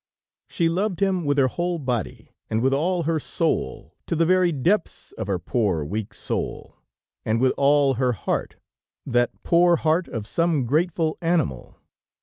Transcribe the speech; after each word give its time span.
"She 0.49 0.67
loved 0.67 0.99
him 0.99 1.25
with 1.25 1.37
her 1.37 1.45
whole 1.47 1.77
body, 1.77 2.31
and 2.49 2.63
with 2.63 2.73
all 2.73 3.03
her 3.03 3.19
soul, 3.19 3.93
to 4.07 4.15
the 4.15 4.25
very 4.25 4.51
depths 4.51 5.11
of 5.11 5.27
her 5.27 5.37
poor, 5.37 5.83
weak 5.85 6.15
soul, 6.15 6.75
and 7.23 7.39
with 7.39 7.53
all 7.55 7.93
her 7.93 8.13
heart, 8.13 8.55
that 9.05 9.43
poor 9.43 9.75
heart 9.75 10.07
of 10.07 10.25
some 10.25 10.65
grateful 10.65 11.19
animal. 11.21 11.77